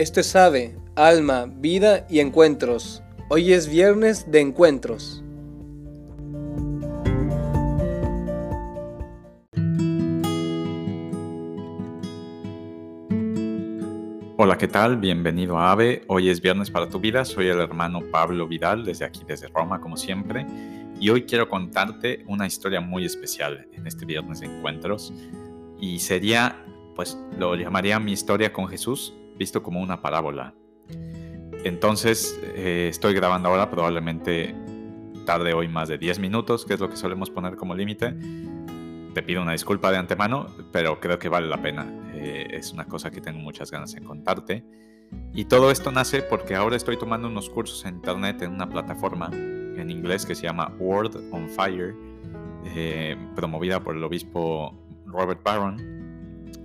[0.00, 3.02] Esto es Ave, Alma, Vida y Encuentros.
[3.28, 5.22] Hoy es viernes de encuentros.
[14.38, 14.96] Hola, ¿qué tal?
[14.96, 16.04] Bienvenido a AVE.
[16.06, 17.26] Hoy es viernes para tu vida.
[17.26, 20.46] Soy el hermano Pablo Vidal, desde aquí, desde Roma, como siempre.
[20.98, 25.12] Y hoy quiero contarte una historia muy especial en este viernes de encuentros.
[25.78, 26.64] Y sería,
[26.96, 30.54] pues, lo llamaría mi historia con Jesús, visto como una parábola.
[31.64, 34.54] Entonces, eh, estoy grabando ahora, probablemente
[35.24, 38.14] tarde hoy más de 10 minutos, que es lo que solemos poner como límite.
[39.14, 41.90] Te pido una disculpa de antemano, pero creo que vale la pena.
[42.12, 44.62] Eh, es una cosa que tengo muchas ganas de contarte.
[45.32, 49.30] Y todo esto nace porque ahora estoy tomando unos cursos en internet en una plataforma
[49.32, 51.94] en inglés que se llama Word on Fire,
[52.76, 55.78] eh, promovida por el obispo Robert Barron,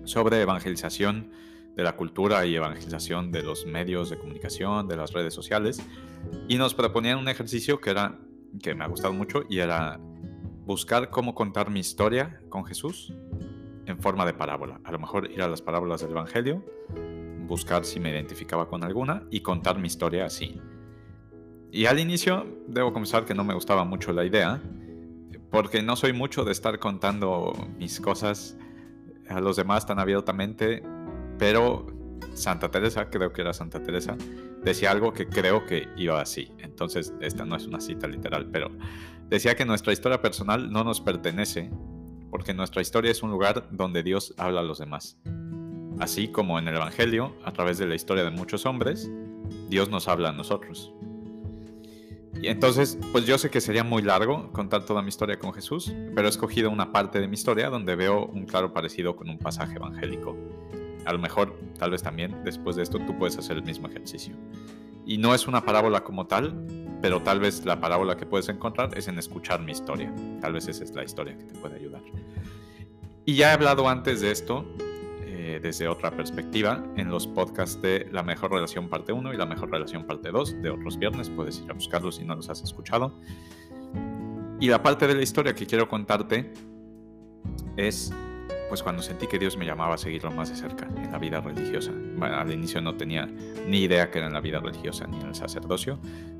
[0.03, 1.31] sobre evangelización
[1.75, 5.81] de la cultura y evangelización de los medios de comunicación, de las redes sociales.
[6.48, 8.20] Y nos proponían un ejercicio que era
[8.62, 9.99] que me ha gustado mucho y era
[10.65, 13.13] buscar cómo contar mi historia con Jesús
[13.85, 14.79] en forma de parábola.
[14.84, 16.63] A lo mejor ir a las parábolas del Evangelio,
[17.48, 20.59] buscar si me identificaba con alguna y contar mi historia así.
[21.71, 24.62] Y al inicio debo confesar que no me gustaba mucho la idea,
[25.51, 28.57] porque no soy mucho de estar contando mis cosas
[29.29, 30.84] a los demás tan abiertamente,
[31.37, 31.85] pero
[32.33, 34.17] Santa Teresa, creo que era Santa Teresa,
[34.63, 36.51] decía algo que creo que iba así.
[36.59, 38.69] Entonces, esta no es una cita literal, pero
[39.29, 41.71] decía que nuestra historia personal no nos pertenece
[42.29, 45.17] porque nuestra historia es un lugar donde Dios habla a los demás.
[45.99, 49.09] Así como en el Evangelio, a través de la historia de muchos hombres,
[49.69, 50.91] Dios nos habla a nosotros.
[52.41, 55.93] Y entonces, pues yo sé que sería muy largo contar toda mi historia con Jesús,
[56.13, 59.39] pero he escogido una parte de mi historia donde veo un claro parecido con un
[59.39, 60.35] pasaje evangélico.
[61.05, 64.35] A lo mejor, tal vez también, después de esto, tú puedes hacer el mismo ejercicio.
[65.06, 66.66] Y no es una parábola como tal,
[67.02, 70.13] pero tal vez la parábola que puedes encontrar es en escuchar mi historia.
[70.41, 72.02] Tal vez esa es la historia que te puede ayudar.
[73.25, 74.66] Y ya he hablado antes de esto,
[75.22, 79.46] eh, desde otra perspectiva, en los podcasts de La Mejor Relación Parte 1 y La
[79.46, 81.30] Mejor Relación Parte 2 de otros viernes.
[81.30, 83.13] Puedes ir a buscarlos si no los has escuchado.
[84.59, 86.51] Y la parte de la historia que quiero contarte
[87.78, 88.12] es
[88.75, 91.40] pues cuando sentí que Dios me llamaba a seguirlo más de cerca en la vida
[91.40, 91.94] religiosa.
[92.18, 95.28] Bueno, al inicio no tenía ni idea que era en la vida religiosa ni en
[95.28, 95.97] el sacerdocio,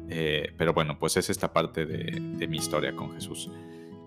[0.10, 3.50] eh, pero bueno, pues es esta parte de, de mi historia con Jesús.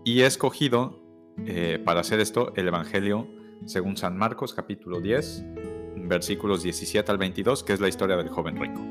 [0.04, 1.00] Y he escogido
[1.46, 3.26] eh, para hacer esto el Evangelio
[3.64, 5.44] según San Marcos capítulo 10,
[5.96, 8.82] versículos 17 al 22, que es la historia del joven rico.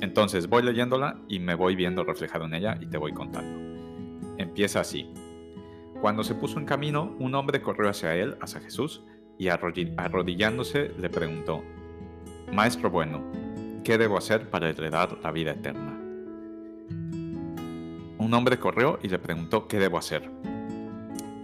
[0.00, 3.56] Entonces voy leyéndola y me voy viendo reflejado en ella y te voy contando.
[4.36, 5.08] Empieza así.
[6.00, 9.02] Cuando se puso en camino, un hombre corrió hacia él, hacia Jesús,
[9.36, 11.62] y arrodillándose le preguntó,
[12.52, 13.22] Maestro bueno,
[13.84, 15.98] ¿qué debo hacer para heredar la vida eterna?
[18.18, 20.30] Un hombre corrió y le preguntó, ¿qué debo hacer?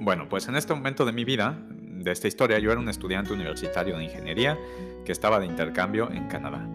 [0.00, 3.32] Bueno, pues en este momento de mi vida, de esta historia, yo era un estudiante
[3.32, 4.58] universitario de ingeniería
[5.04, 6.66] que estaba de intercambio en Canadá.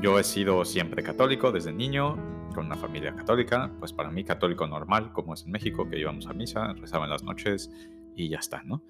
[0.00, 2.18] Yo he sido siempre católico desde niño,
[2.54, 6.26] con una familia católica, pues para mí católico normal, como es en México, que íbamos
[6.26, 7.70] a misa, rezaba en las noches
[8.16, 8.82] y ya está, ¿no?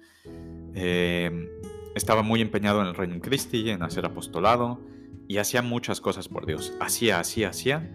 [0.73, 1.49] Eh,
[1.95, 4.79] estaba muy empeñado en el Reino Christi, en hacer apostolado
[5.27, 6.73] y hacía muchas cosas por Dios.
[6.79, 7.89] Hacía, hacía, hacía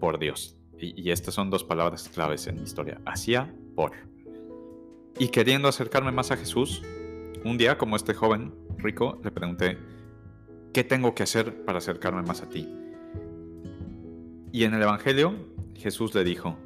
[0.00, 0.56] por Dios.
[0.78, 3.00] Y, y estas son dos palabras claves en mi historia.
[3.04, 3.92] Hacía por.
[5.18, 6.82] Y queriendo acercarme más a Jesús,
[7.44, 9.78] un día, como este joven rico, le pregunté,
[10.72, 12.68] ¿qué tengo que hacer para acercarme más a ti?
[14.54, 15.34] Y en el Evangelio,
[15.74, 16.58] Jesús le dijo,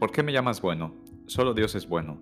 [0.00, 0.94] ¿por qué me llamas bueno?
[1.26, 2.16] Solo Dios es bueno.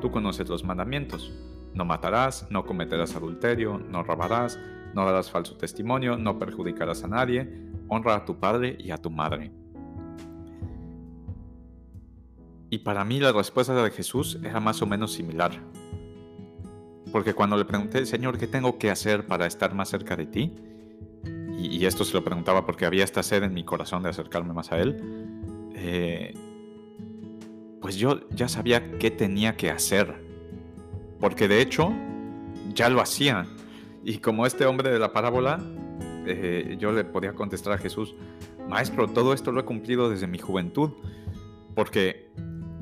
[0.00, 1.32] Tú conoces los mandamientos.
[1.74, 4.58] No matarás, no cometerás adulterio, no robarás,
[4.94, 7.48] no darás falso testimonio, no perjudicarás a nadie,
[7.86, 9.52] honra a tu padre y a tu madre.
[12.68, 15.52] Y para mí la respuesta de Jesús era más o menos similar.
[17.12, 20.52] Porque cuando le pregunté, Señor, ¿qué tengo que hacer para estar más cerca de ti?
[21.58, 24.72] Y, esto se lo preguntaba porque había esta sed en mi corazón de acercarme más
[24.72, 25.70] a Él.
[25.74, 26.34] Eh,
[27.80, 30.22] pues yo ya sabía qué tenía que hacer.
[31.20, 31.92] Porque de hecho,
[32.74, 33.46] ya lo hacía.
[34.04, 35.60] Y como este hombre de la parábola,
[36.26, 38.14] eh, yo le podía contestar a Jesús,
[38.68, 40.90] Maestro, todo esto lo he cumplido desde mi juventud.
[41.74, 42.30] Porque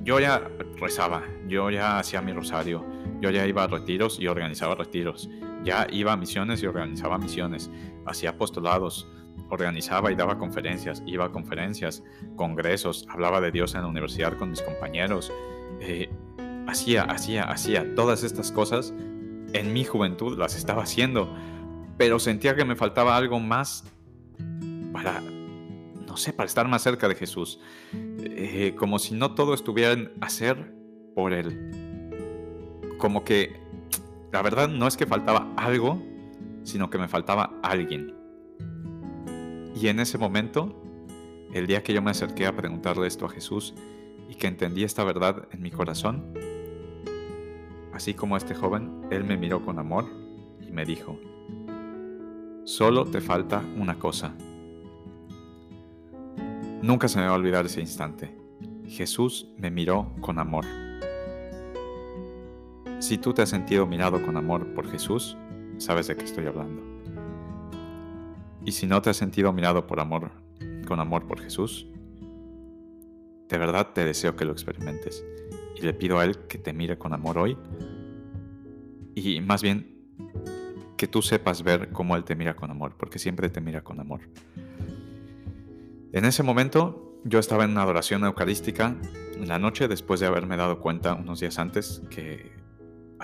[0.03, 2.85] yo ya rezaba, yo ya hacía mi rosario,
[3.21, 5.29] yo ya iba a retiros y organizaba retiros,
[5.65, 7.71] ya iba a misiones y organizaba misiones,
[8.07, 9.09] hacía apostolados,
[9.51, 12.03] organizaba y daba conferencias, iba a conferencias,
[12.37, 15.33] congresos, hablaba de Dios en la universidad con mis compañeros,
[15.81, 16.11] eh,
[16.67, 18.95] hacía, hacía, hacía todas estas cosas
[19.53, 21.33] en mi juventud, las estaba haciendo,
[21.97, 23.85] pero sentía que me faltaba algo más
[24.93, 27.61] para, no sé, para estar más cerca de Jesús.
[27.93, 30.73] Eh, como si no todo estuviera en hacer
[31.15, 31.71] por Él.
[32.99, 33.61] Como que,
[34.35, 36.03] la verdad, no es que faltaba algo,
[36.65, 38.17] sino que me faltaba alguien.
[39.77, 40.83] Y en ese momento,
[41.53, 43.75] el día que yo me acerqué a preguntarle esto a Jesús
[44.29, 46.35] y que entendí esta verdad en mi corazón,
[47.93, 50.07] así como este joven, él me miró con amor
[50.61, 51.17] y me dijo,
[52.65, 54.35] solo te falta una cosa.
[56.83, 58.37] Nunca se me va a olvidar ese instante.
[58.89, 60.65] Jesús me miró con amor.
[63.05, 65.37] Si tú te has sentido mirado con amor por Jesús,
[65.77, 66.83] sabes de qué estoy hablando.
[68.65, 70.31] Y si no te has sentido mirado por amor,
[70.89, 71.87] con amor por Jesús,
[73.47, 75.23] de verdad te deseo que lo experimentes.
[75.77, 77.59] Y le pido a Él que te mire con amor hoy.
[79.15, 79.99] Y más bien,
[80.97, 84.01] que tú sepas ver cómo Él te mira con amor, porque siempre te mira con
[84.01, 84.21] amor.
[86.11, 88.97] En ese momento, yo estaba en una adoración eucarística
[89.35, 92.64] en la noche después de haberme dado cuenta unos días antes que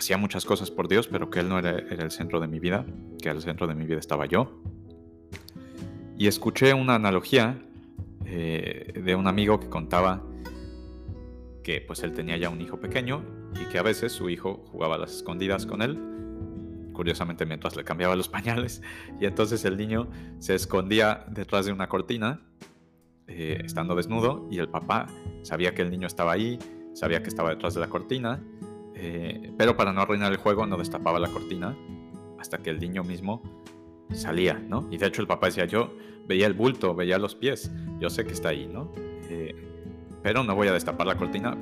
[0.01, 2.85] hacía muchas cosas por Dios, pero que Él no era, el centro de mi vida,
[3.23, 4.61] que el centro de mi vida estaba yo.
[6.19, 7.63] Y escuché una analogía
[8.27, 10.23] eh, de un amigo que contaba
[11.63, 13.23] que pues él tenía ya un hijo pequeño
[13.61, 15.99] y que a veces su hijo jugaba a las escondidas con él,
[16.93, 18.83] curiosamente mientras le cambiaba los pañales,
[19.21, 20.09] y entonces el niño
[20.39, 22.41] se escondía detrás de una cortina,
[23.27, 25.07] eh, estando desnudo, y el papá
[25.43, 26.59] sabía que el niño estaba ahí,
[26.95, 28.43] sabía que estaba detrás de la cortina,
[29.03, 31.75] eh, pero para no arruinar el juego no destapaba la cortina
[32.39, 33.43] hasta que el niño mismo
[34.13, 34.87] salía, ¿no?
[34.91, 35.95] Y de hecho el papá decía, yo
[36.27, 38.93] veía el bulto, veía los pies, yo sé que está ahí, ¿no?
[39.31, 39.55] Eh,
[40.23, 41.57] pero no voy a destapar la cortina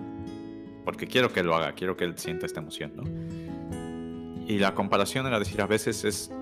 [0.85, 3.05] porque quiero que lo haga, quiero que él sienta esta emoción, ¿no?
[4.49, 6.33] Y la comparación era decir, a veces es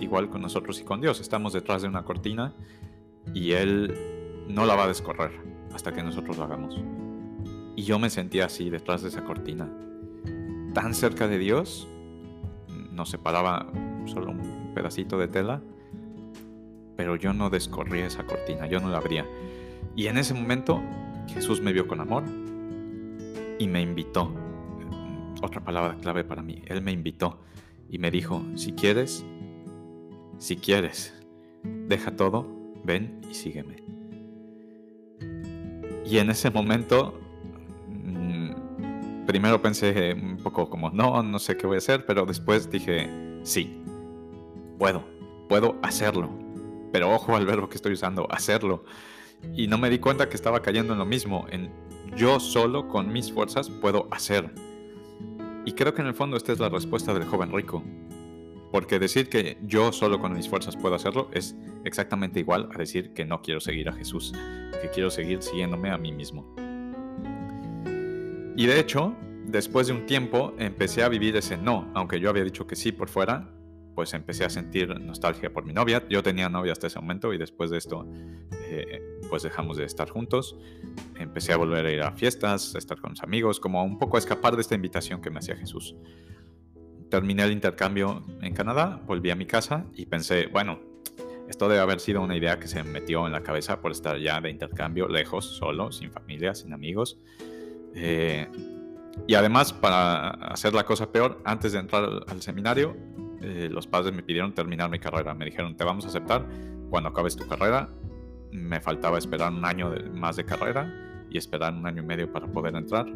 [0.00, 2.54] igual con nosotros y con Dios, estamos detrás de una cortina
[3.34, 3.92] y Él
[4.48, 5.32] no la va a descorrer
[5.74, 6.80] hasta que nosotros lo hagamos.
[7.74, 9.68] Y yo me sentía así detrás de esa cortina
[10.76, 11.88] tan cerca de Dios,
[12.92, 13.66] nos separaba
[14.04, 15.62] solo un pedacito de tela,
[16.98, 19.24] pero yo no descorría esa cortina, yo no la abría.
[19.96, 20.82] Y en ese momento
[21.28, 22.24] Jesús me vio con amor
[23.58, 24.30] y me invitó.
[25.40, 27.40] Otra palabra clave para mí, Él me invitó
[27.88, 29.24] y me dijo, si quieres,
[30.36, 31.18] si quieres,
[31.88, 32.46] deja todo,
[32.84, 33.82] ven y sígueme.
[36.04, 37.18] Y en ese momento
[39.26, 43.10] primero pensé un poco como, no, no sé qué voy a hacer, pero después dije,
[43.42, 43.82] sí,
[44.78, 45.04] puedo,
[45.48, 46.30] puedo hacerlo.
[46.92, 48.84] Pero ojo al verbo que estoy usando, hacerlo.
[49.54, 51.70] Y no me di cuenta que estaba cayendo en lo mismo, en
[52.16, 54.50] yo solo con mis fuerzas puedo hacer.
[55.64, 57.82] Y creo que en el fondo esta es la respuesta del joven rico.
[58.72, 63.12] Porque decir que yo solo con mis fuerzas puedo hacerlo es exactamente igual a decir
[63.12, 64.32] que no quiero seguir a Jesús,
[64.80, 66.65] que quiero seguir siguiéndome a mí mismo.
[68.56, 69.14] Y de hecho,
[69.44, 72.90] después de un tiempo empecé a vivir ese no, aunque yo había dicho que sí
[72.90, 73.52] por fuera,
[73.94, 76.02] pues empecé a sentir nostalgia por mi novia.
[76.08, 78.06] Yo tenía novia hasta ese momento y después de esto,
[78.70, 80.56] eh, pues dejamos de estar juntos.
[81.18, 84.16] Empecé a volver a ir a fiestas, a estar con los amigos, como un poco
[84.16, 85.94] a escapar de esta invitación que me hacía Jesús.
[87.10, 90.80] Terminé el intercambio en Canadá, volví a mi casa y pensé, bueno,
[91.48, 94.18] esto debe haber sido una idea que se me metió en la cabeza por estar
[94.18, 97.18] ya de intercambio lejos, solo, sin familia, sin amigos.
[97.96, 98.46] Eh,
[99.26, 102.96] y además, para hacer la cosa peor, antes de entrar al, seminario,
[103.40, 105.34] eh, los padres me pidieron terminar mi carrera.
[105.34, 106.46] Me dijeron, te vamos a aceptar
[106.90, 107.88] cuando acabes tu carrera.
[108.52, 110.92] Me faltaba esperar un año más de carrera
[111.30, 113.06] y esperar un año y medio para poder entrar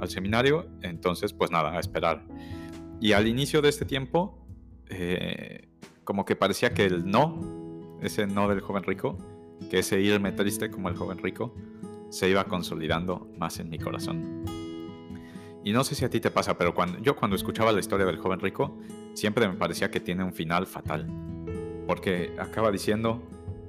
[0.00, 0.66] al seminario.
[0.80, 2.24] Entonces, pues nada, a esperar.
[3.00, 4.46] Y al inicio de este tiempo,
[4.88, 5.68] eh,
[6.04, 9.18] como que parecía que el no, ese no del joven rico,
[9.70, 11.54] que ese irme triste como el joven rico,
[12.12, 14.44] se iba consolidando más en mi corazón.
[15.64, 18.04] Y no sé si a ti te pasa, pero cuando, yo cuando escuchaba la historia
[18.04, 18.76] del joven rico,
[19.14, 21.06] siempre me parecía que tiene un final fatal.
[21.86, 23.22] Porque acaba diciendo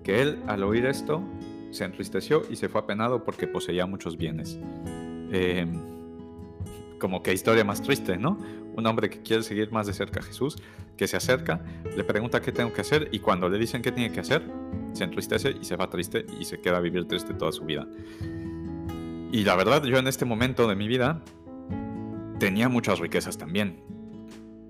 [0.04, 1.24] que él, al oír esto,
[1.72, 4.60] se entristeció y se fue apenado porque poseía muchos bienes.
[5.32, 5.72] Em,
[7.00, 8.38] como que historia más triste, ¿no?
[8.76, 10.58] Un hombre que quiere seguir más de cerca a Jesús,
[10.98, 11.64] que se acerca,
[11.96, 14.44] le pregunta qué tengo que hacer y cuando le dicen qué tiene que hacer,
[14.94, 17.88] se entristece y se va triste y se queda a vivir triste toda su vida.
[19.32, 21.22] Y la verdad, yo en este momento de mi vida
[22.40, 23.84] tenía muchas riquezas también.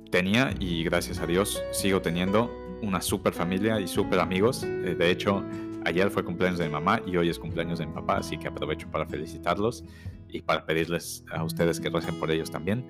[0.10, 2.52] Tenía, y gracias a Dios, sigo teniendo
[2.82, 4.64] una super familia y super amigos.
[4.64, 5.44] Eh, de hecho,
[5.86, 8.48] ayer fue cumpleaños de mi mamá y hoy es cumpleaños de mi papá, así que
[8.48, 9.84] aprovecho para felicitarlos
[10.30, 12.86] y para pedirles a ustedes que recen por ellos también.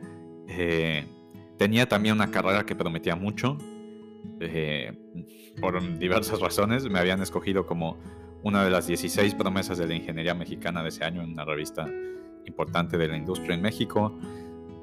[0.47, 1.05] Eh,
[1.57, 3.57] tenía también una carrera que prometía mucho,
[4.39, 4.93] eh,
[5.59, 7.97] por diversas razones, me habían escogido como
[8.43, 11.87] una de las 16 promesas de la ingeniería mexicana de ese año en una revista
[12.45, 14.17] importante de la industria en México.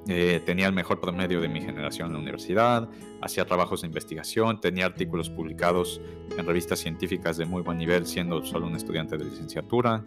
[0.08, 2.88] Eh, tenía el mejor promedio de mi generación en la universidad,
[3.20, 6.00] hacía trabajos de investigación, tenía artículos publicados
[6.36, 10.04] en revistas científicas de muy buen nivel siendo solo un estudiante de licenciatura,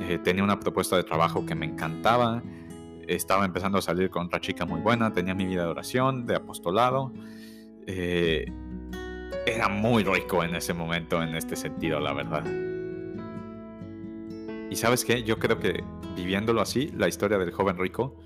[0.00, 2.42] eh, tenía una propuesta de trabajo que me encantaba,
[3.06, 6.34] estaba empezando a salir con otra chica muy buena, tenía mi vida de oración, de
[6.36, 7.12] apostolado.
[7.86, 8.46] Eh,
[9.46, 12.44] era muy rico en ese momento, en este sentido, la verdad.
[14.70, 15.84] Y sabes qué, yo creo que
[16.16, 18.16] viviéndolo así, la historia del joven rico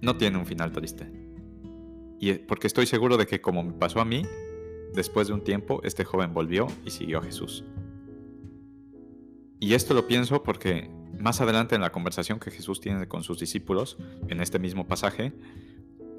[0.00, 1.10] no tiene un final triste.
[2.20, 4.24] Y porque estoy seguro de que como me pasó a mí,
[4.94, 7.64] después de un tiempo, este joven volvió y siguió a Jesús.
[9.60, 13.38] Y esto lo pienso porque más adelante en la conversación que Jesús tiene con sus
[13.38, 15.32] discípulos, en este mismo pasaje,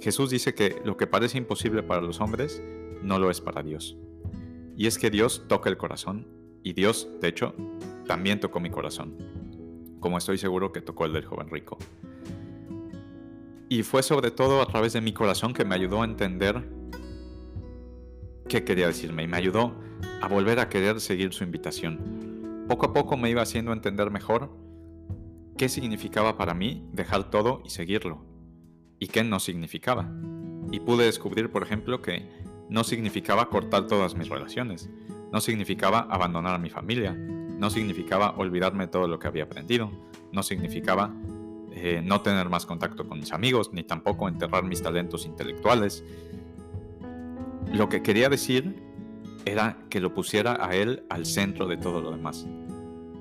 [0.01, 2.63] Jesús dice que lo que parece imposible para los hombres
[3.01, 3.98] no lo es para Dios.
[4.77, 6.25] Y es que Dios toca el corazón,
[6.63, 7.53] y Dios, de hecho,
[8.08, 9.18] también tocó mi corazón,
[10.00, 11.77] como estoy seguro que tocó el del joven rico.
[13.68, 16.65] Y fue sobre todo a través de mi corazón que me ayudó a entender
[18.48, 19.75] qué quería decirme y me ayudó
[20.22, 22.65] a volver a querer seguir su invitación.
[22.70, 24.50] Poco a poco me iba haciendo entender mejor
[25.58, 28.28] qué significaba para mí dejar todo y seguirlo
[29.00, 30.12] y qué no significaba.
[30.72, 32.29] Y pude descubrir, por ejemplo, que
[32.70, 34.89] no significaba cortar todas mis relaciones,
[35.32, 39.91] no significaba abandonar a mi familia, no significaba olvidarme todo lo que había aprendido,
[40.32, 41.13] no significaba
[41.72, 46.03] eh, no tener más contacto con mis amigos, ni tampoco enterrar mis talentos intelectuales.
[47.72, 48.75] Lo que quería decir
[49.46, 52.48] era que lo pusiera a él al centro de todo lo demás.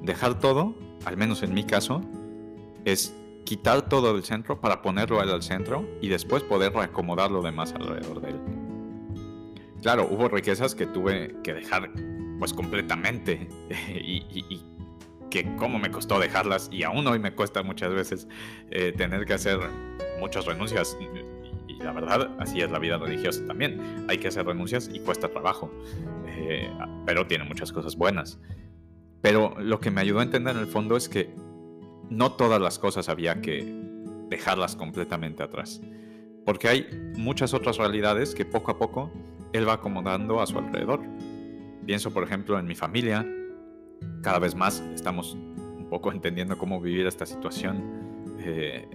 [0.02, 2.02] Dejar todo, al menos en mi caso,
[2.85, 3.14] es
[3.48, 7.72] quitar todo del centro para ponerlo él al centro y después poder reacomodar lo demás
[7.72, 8.40] alrededor de él.
[9.80, 11.90] Claro, hubo riquezas que tuve que dejar
[12.38, 13.48] pues completamente
[13.88, 14.62] y
[15.30, 18.28] que cómo me costó dejarlas y aún hoy me cuesta muchas veces
[18.70, 19.58] eh, tener que hacer
[20.20, 20.98] muchas renuncias.
[21.00, 24.04] Y, la verdad, así es la vida religiosa también.
[24.10, 25.72] Hay que hacer renuncias y cuesta trabajo,
[26.26, 26.70] eh,
[27.06, 28.38] pero tiene muchas cosas buenas.
[29.22, 31.32] Pero lo que me ayudó a entender en el fondo es que
[32.10, 33.64] no todas las cosas había que
[34.28, 35.80] dejarlas completamente atrás.
[36.44, 36.86] Porque hay
[37.16, 39.10] muchas otras realidades que poco a poco
[39.52, 41.00] él va acomodando a su alrededor.
[41.86, 43.26] Pienso, por ejemplo, en mi familia,
[44.22, 48.86] cada vez más estamos un poco entendiendo cómo vivir esta situación eh,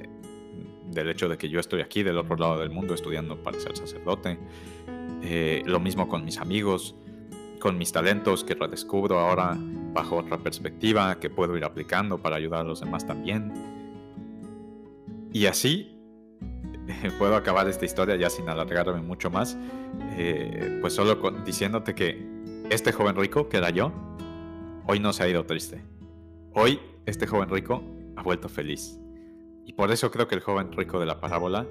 [0.92, 3.76] del hecho de que yo estoy aquí del otro lado del mundo estudiando para ser
[3.76, 4.38] sacerdote.
[5.24, 6.96] Eh, lo mismo con mis amigos,
[7.60, 9.58] con mis talentos que redescubro ahora
[9.94, 13.54] bajo otra perspectiva que puedo ir aplicando para ayudar a los demás también.
[15.32, 15.98] Y así
[17.20, 19.58] puedo acabar esta historia ya sin alargarme mucho más,
[20.18, 22.26] eh, pues solo diciéndote que
[22.70, 23.92] este joven rico, que era yo,
[24.86, 25.82] Hoy no se ha ido triste.
[26.54, 27.82] Hoy este joven rico
[28.18, 29.00] ha vuelto feliz.
[29.66, 31.66] Y por eso creo que el joven rico de la parábola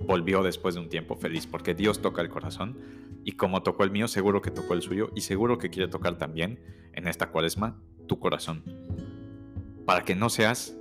[0.00, 2.78] volvió después de un tiempo feliz, porque Dios toca el corazón
[3.24, 6.18] y como tocó el mío, seguro que tocó el suyo y seguro que quiere tocar
[6.18, 6.60] también
[6.92, 7.76] en esta cuaresma
[8.06, 8.62] tu corazón.
[9.84, 10.76] Para que no seas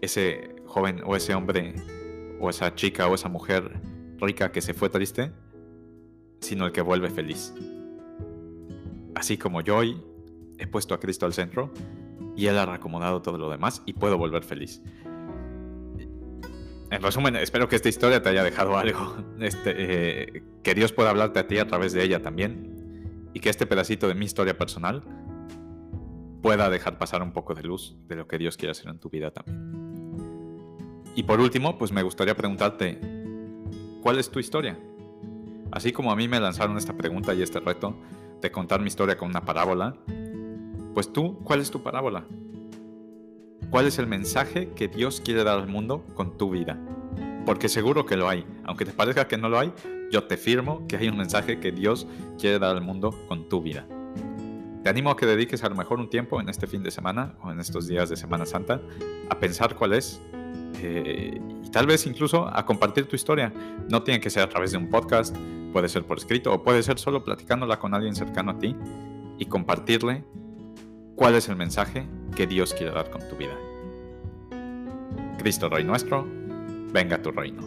[0.00, 1.74] ese joven o ese hombre
[2.38, 3.80] o esa chica o esa mujer
[4.18, 5.32] rica que se fue triste,
[6.40, 7.54] sino el que vuelve feliz.
[9.14, 10.00] Así como yo hoy
[10.58, 11.72] he puesto a Cristo al centro
[12.36, 14.82] y Él ha reacomodado todo lo demás y puedo volver feliz.
[16.90, 21.10] En resumen, espero que esta historia te haya dejado algo, este, eh, que Dios pueda
[21.10, 24.58] hablarte a ti a través de ella también y que este pedacito de mi historia
[24.58, 25.04] personal
[26.42, 29.08] pueda dejar pasar un poco de luz de lo que Dios quiere hacer en tu
[29.08, 29.70] vida también.
[31.14, 32.98] Y por último, pues me gustaría preguntarte,
[34.02, 34.76] ¿cuál es tu historia?
[35.70, 37.94] Así como a mí me lanzaron esta pregunta y este reto
[38.40, 39.94] de contar mi historia con una parábola,
[40.94, 42.26] pues tú, ¿cuál es tu parábola?
[43.70, 46.76] ¿Cuál es el mensaje que Dios quiere dar al mundo con tu vida?
[47.46, 48.44] Porque seguro que lo hay.
[48.64, 49.72] Aunque te parezca que no lo hay,
[50.10, 53.62] yo te firmo que hay un mensaje que Dios quiere dar al mundo con tu
[53.62, 53.86] vida.
[54.82, 57.36] Te animo a que dediques a lo mejor un tiempo en este fin de semana
[57.44, 58.80] o en estos días de Semana Santa
[59.28, 60.20] a pensar cuál es
[60.82, 63.52] eh, y tal vez incluso a compartir tu historia.
[63.88, 65.36] No tiene que ser a través de un podcast,
[65.72, 68.74] puede ser por escrito o puede ser solo platicándola con alguien cercano a ti
[69.38, 70.24] y compartirle
[71.20, 73.54] cuál es el mensaje que Dios quiere dar con tu vida.
[75.36, 76.26] Cristo Rey nuestro,
[76.94, 77.62] venga tu reino.